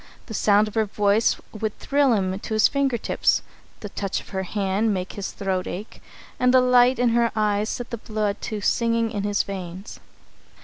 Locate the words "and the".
6.39-6.59